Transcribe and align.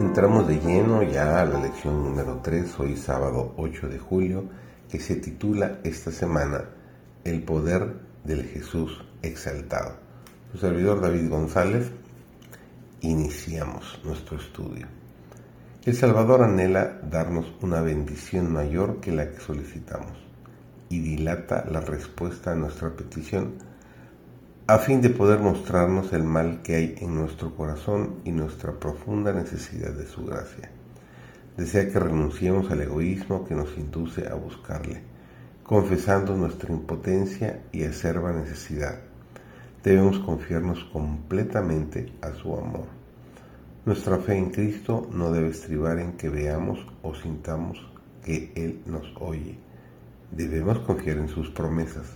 Entramos 0.00 0.48
de 0.48 0.58
lleno 0.58 1.02
ya 1.02 1.42
a 1.42 1.44
la 1.44 1.60
lección 1.60 2.02
número 2.02 2.40
3, 2.42 2.80
hoy 2.80 2.96
sábado 2.96 3.52
8 3.58 3.86
de 3.86 3.98
julio, 3.98 4.44
que 4.90 4.98
se 4.98 5.16
titula 5.16 5.80
esta 5.84 6.10
semana 6.10 6.64
El 7.22 7.42
poder 7.42 7.96
del 8.24 8.44
Jesús 8.44 9.04
exaltado. 9.20 9.96
Su 10.52 10.56
servidor 10.56 11.02
David 11.02 11.28
González, 11.28 11.90
iniciamos 13.02 14.00
nuestro 14.02 14.38
estudio. 14.38 14.86
El 15.84 15.94
Salvador 15.94 16.44
anhela 16.44 16.98
darnos 17.02 17.52
una 17.60 17.82
bendición 17.82 18.50
mayor 18.50 19.00
que 19.00 19.12
la 19.12 19.30
que 19.30 19.40
solicitamos 19.40 20.16
y 20.88 20.98
dilata 21.00 21.66
la 21.70 21.82
respuesta 21.82 22.52
a 22.52 22.56
nuestra 22.56 22.88
petición 22.96 23.52
a 24.72 24.78
fin 24.78 25.00
de 25.00 25.10
poder 25.10 25.40
mostrarnos 25.40 26.12
el 26.12 26.22
mal 26.22 26.62
que 26.62 26.76
hay 26.76 26.94
en 27.00 27.12
nuestro 27.12 27.56
corazón 27.56 28.20
y 28.22 28.30
nuestra 28.30 28.70
profunda 28.78 29.32
necesidad 29.32 29.90
de 29.90 30.06
su 30.06 30.24
gracia. 30.24 30.70
Desea 31.56 31.90
que 31.90 31.98
renunciemos 31.98 32.70
al 32.70 32.82
egoísmo 32.82 33.44
que 33.44 33.56
nos 33.56 33.76
induce 33.76 34.28
a 34.28 34.34
buscarle, 34.34 35.02
confesando 35.64 36.36
nuestra 36.36 36.72
impotencia 36.72 37.64
y 37.72 37.82
acerba 37.82 38.32
necesidad. 38.32 39.00
Debemos 39.82 40.20
confiarnos 40.20 40.84
completamente 40.92 42.12
a 42.22 42.32
su 42.34 42.54
amor. 42.54 42.86
Nuestra 43.84 44.18
fe 44.18 44.36
en 44.36 44.50
Cristo 44.50 45.08
no 45.12 45.32
debe 45.32 45.48
estribar 45.48 45.98
en 45.98 46.12
que 46.12 46.28
veamos 46.28 46.78
o 47.02 47.12
sintamos 47.16 47.76
que 48.24 48.52
Él 48.54 48.82
nos 48.86 49.12
oye. 49.20 49.58
Debemos 50.30 50.78
confiar 50.78 51.16
en 51.16 51.28
sus 51.28 51.50
promesas. 51.50 52.06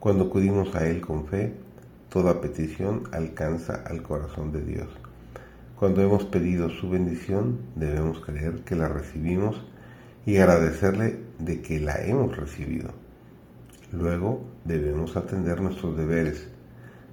Cuando 0.00 0.24
acudimos 0.24 0.74
a 0.74 0.84
Él 0.88 1.00
con 1.00 1.26
fe, 1.26 1.67
Toda 2.08 2.40
petición 2.40 3.02
alcanza 3.12 3.82
al 3.84 4.02
corazón 4.02 4.50
de 4.50 4.62
Dios. 4.62 4.88
Cuando 5.78 6.00
hemos 6.00 6.24
pedido 6.24 6.70
su 6.70 6.88
bendición, 6.88 7.58
debemos 7.76 8.20
creer 8.20 8.64
que 8.64 8.76
la 8.76 8.88
recibimos 8.88 9.62
y 10.24 10.38
agradecerle 10.38 11.20
de 11.38 11.60
que 11.60 11.80
la 11.80 12.02
hemos 12.02 12.34
recibido. 12.34 12.92
Luego 13.92 14.42
debemos 14.64 15.18
atender 15.18 15.60
nuestros 15.60 15.98
deberes, 15.98 16.48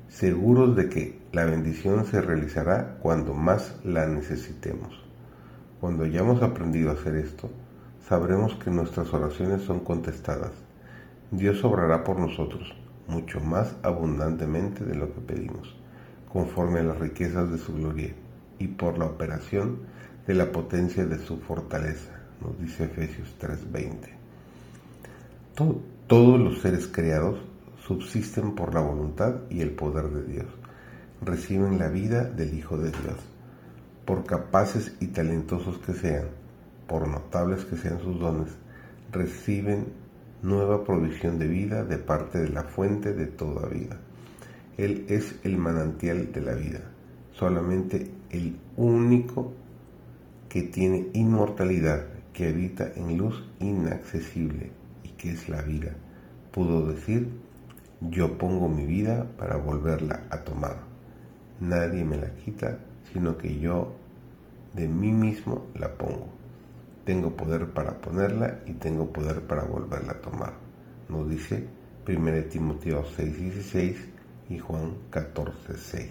seguros 0.08 0.78
de 0.78 0.88
que 0.88 1.20
la 1.34 1.44
bendición 1.44 2.06
se 2.06 2.22
realizará 2.22 2.98
cuando 3.02 3.34
más 3.34 3.76
la 3.84 4.08
necesitemos. 4.08 5.04
Cuando 5.82 6.06
hayamos 6.06 6.42
aprendido 6.42 6.90
a 6.90 6.94
hacer 6.94 7.18
esto, 7.18 7.50
sabremos 8.08 8.56
que 8.56 8.72
nuestras 8.72 9.14
oraciones 9.14 9.62
son 9.64 9.82
contestadas. 9.82 10.54
Dios 11.32 11.66
obrará 11.66 12.06
por 12.06 12.18
nosotros 12.18 12.85
mucho 13.08 13.40
más 13.40 13.76
abundantemente 13.84 14.84
de 14.84 14.96
lo 14.96 15.14
que 15.14 15.22
pedimos, 15.22 15.76
conforme 16.32 16.80
a 16.80 16.84
las 16.84 17.00
riquezas 17.00 17.52
de 17.52 17.58
su 17.58 17.74
gloria 17.74 18.14
y 18.60 18.68
por 18.68 18.98
la 18.98 19.06
operación 19.06 19.80
de 20.28 20.34
la 20.34 20.52
potencia 20.52 21.06
de 21.06 21.20
su 21.20 21.38
fortaleza, 21.38 22.12
nos 22.42 22.60
dice 22.60 22.86
Efesios 22.86 23.36
3:20. 23.40 24.14
todos 26.08 26.40
los 26.40 26.62
seres 26.62 26.88
creados 26.88 27.40
subsisten 27.88 28.56
por 28.56 28.74
la 28.74 28.82
voluntad 28.82 29.42
y 29.50 29.62
el 29.62 29.72
poder 29.72 30.10
de 30.10 30.24
Dios, 30.24 30.48
reciben 31.22 31.78
la 31.78 31.88
vida 31.88 32.24
del 32.24 32.54
Hijo 32.54 32.78
de 32.78 32.90
Dios, 32.90 33.20
por 34.06 34.26
capaces 34.26 34.96
y 35.00 35.08
talentosos 35.08 35.78
que 35.80 35.94
sean, 35.94 36.26
por 36.88 37.08
notables 37.08 37.66
que 37.66 37.78
sean 37.78 38.00
sus 38.00 38.20
dones, 38.20 38.52
reciben 39.12 39.88
nueva 40.46 40.84
provisión 40.84 41.40
de 41.40 41.48
vida 41.48 41.84
de 41.84 41.98
parte 41.98 42.40
de 42.40 42.50
la 42.50 42.64
fuente 42.64 43.14
de 43.14 43.26
toda 43.26 43.68
vida. 43.68 43.98
Él 44.78 45.06
es 45.10 45.40
el 45.44 45.58
manantial 45.58 46.32
de 46.32 46.42
la 46.42 46.54
vida, 46.54 46.82
solamente 47.34 48.12
el 48.30 48.56
único 48.78 49.54
que 50.48 50.62
tiene 50.64 51.08
inmortalidad, 51.14 52.06
que 52.32 52.50
habita 52.50 52.92
en 52.96 53.18
luz 53.18 53.44
inaccesible 53.60 54.72
y 55.04 55.10
que 55.10 55.32
es 55.32 55.50
la 55.50 55.62
vida. 55.62 55.96
Pudo 56.52 56.86
decir, 56.88 57.30
yo 58.02 58.38
pongo 58.38 58.68
mi 58.68 58.86
vida 58.86 59.26
para 59.38 59.56
volverla 59.56 60.24
a 60.30 60.44
tomar. 60.44 60.78
Nadie 61.60 62.04
me 62.04 62.18
la 62.18 62.36
quita, 62.36 62.78
sino 63.12 63.38
que 63.38 63.58
yo 63.58 63.96
de 64.74 64.88
mí 64.88 65.12
mismo 65.12 65.68
la 65.74 65.94
pongo. 65.94 66.45
Tengo 67.06 67.36
poder 67.36 67.68
para 67.68 68.02
ponerla 68.02 68.62
y 68.66 68.74
tengo 68.74 69.14
poder 69.14 69.42
para 69.42 69.64
volverla 69.64 70.14
a 70.14 70.22
tomar. 70.22 70.54
Nos 71.08 71.30
dice 71.30 71.68
1 72.08 72.50
Timoteo 72.50 73.04
6:16 73.16 73.96
y 74.50 74.58
Juan 74.58 74.96
14:6. 75.12 76.10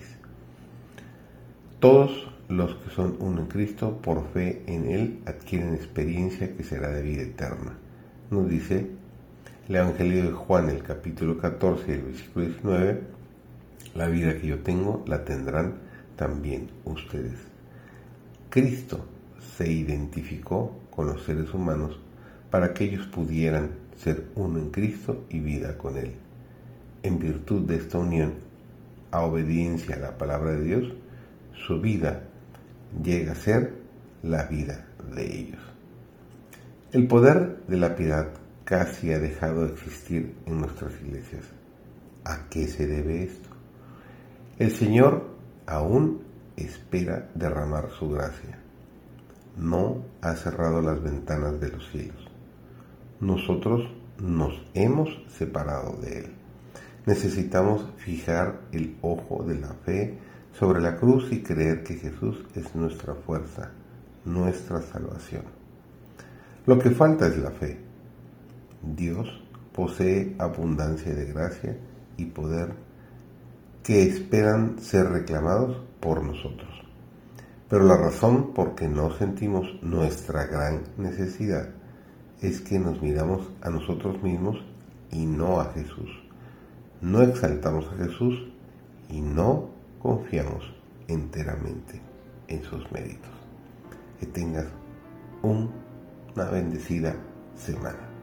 Todos 1.80 2.30
los 2.48 2.76
que 2.76 2.90
son 2.90 3.16
uno 3.18 3.40
en 3.40 3.46
Cristo, 3.46 3.98
por 4.00 4.28
fe 4.32 4.62
en 4.66 4.88
Él, 4.88 5.22
adquieren 5.26 5.74
experiencia 5.74 6.56
que 6.56 6.62
será 6.62 6.88
de 6.90 7.02
vida 7.02 7.22
eterna. 7.22 7.76
Nos 8.30 8.48
dice 8.48 8.90
el 9.68 9.76
Evangelio 9.76 10.24
de 10.24 10.32
Juan, 10.32 10.70
el 10.70 10.82
capítulo 10.82 11.38
14 11.38 11.90
y 11.90 11.94
el 11.94 12.02
versículo 12.02 12.46
19, 12.46 13.02
la 13.94 14.08
vida 14.08 14.38
que 14.38 14.46
yo 14.46 14.58
tengo 14.60 15.04
la 15.06 15.24
tendrán 15.24 15.74
también 16.16 16.70
ustedes. 16.84 17.38
Cristo 18.50 19.04
se 19.56 19.70
identificó 19.70 20.80
con 20.94 21.06
los 21.06 21.24
seres 21.24 21.52
humanos 21.52 21.98
para 22.50 22.72
que 22.72 22.84
ellos 22.84 23.06
pudieran 23.06 23.70
ser 23.96 24.28
uno 24.34 24.58
en 24.58 24.70
Cristo 24.70 25.24
y 25.28 25.40
vida 25.40 25.76
con 25.76 25.96
Él. 25.96 26.14
En 27.02 27.18
virtud 27.18 27.62
de 27.62 27.76
esta 27.76 27.98
unión, 27.98 28.34
a 29.10 29.22
obediencia 29.22 29.96
a 29.96 30.00
la 30.00 30.18
palabra 30.18 30.52
de 30.52 30.62
Dios, 30.62 30.92
su 31.66 31.80
vida 31.80 32.24
llega 33.02 33.32
a 33.32 33.36
ser 33.36 33.74
la 34.22 34.44
vida 34.44 34.86
de 35.14 35.38
ellos. 35.38 35.60
El 36.92 37.06
poder 37.08 37.64
de 37.66 37.76
la 37.76 37.96
piedad 37.96 38.28
casi 38.64 39.12
ha 39.12 39.18
dejado 39.18 39.66
de 39.66 39.72
existir 39.72 40.34
en 40.46 40.60
nuestras 40.60 40.92
iglesias. 41.02 41.44
¿A 42.24 42.48
qué 42.48 42.66
se 42.68 42.86
debe 42.86 43.24
esto? 43.24 43.48
El 44.58 44.70
Señor 44.70 45.28
aún 45.66 46.22
espera 46.56 47.30
derramar 47.34 47.90
su 47.90 48.08
gracia 48.08 48.63
no 49.56 50.04
ha 50.20 50.34
cerrado 50.34 50.82
las 50.82 51.02
ventanas 51.02 51.60
de 51.60 51.68
los 51.68 51.90
cielos. 51.90 52.28
Nosotros 53.20 53.88
nos 54.18 54.52
hemos 54.74 55.08
separado 55.28 55.96
de 56.00 56.18
Él. 56.20 56.34
Necesitamos 57.06 57.86
fijar 57.96 58.60
el 58.72 58.96
ojo 59.02 59.44
de 59.44 59.58
la 59.58 59.74
fe 59.84 60.18
sobre 60.52 60.80
la 60.80 60.96
cruz 60.96 61.32
y 61.32 61.42
creer 61.42 61.82
que 61.82 61.94
Jesús 61.94 62.44
es 62.54 62.74
nuestra 62.74 63.14
fuerza, 63.14 63.72
nuestra 64.24 64.80
salvación. 64.80 65.42
Lo 66.66 66.78
que 66.78 66.90
falta 66.90 67.26
es 67.26 67.36
la 67.38 67.50
fe. 67.50 67.78
Dios 68.82 69.28
posee 69.72 70.34
abundancia 70.38 71.14
de 71.14 71.26
gracia 71.26 71.76
y 72.16 72.26
poder 72.26 72.74
que 73.82 74.02
esperan 74.04 74.78
ser 74.78 75.10
reclamados 75.10 75.82
por 76.00 76.24
nosotros. 76.24 76.83
Pero 77.74 77.86
la 77.86 77.96
razón 77.96 78.52
por 78.54 78.76
que 78.76 78.86
no 78.86 79.10
sentimos 79.10 79.66
nuestra 79.82 80.46
gran 80.46 80.82
necesidad 80.96 81.70
es 82.40 82.60
que 82.60 82.78
nos 82.78 83.02
miramos 83.02 83.50
a 83.62 83.68
nosotros 83.68 84.22
mismos 84.22 84.64
y 85.10 85.26
no 85.26 85.58
a 85.58 85.72
Jesús. 85.72 86.08
No 87.00 87.20
exaltamos 87.22 87.84
a 87.92 87.96
Jesús 87.96 88.46
y 89.10 89.20
no 89.20 89.70
confiamos 90.00 90.72
enteramente 91.08 92.00
en 92.46 92.62
sus 92.62 92.92
méritos. 92.92 93.32
Que 94.20 94.26
tengas 94.26 94.66
una 95.42 96.50
bendecida 96.52 97.16
semana. 97.56 98.13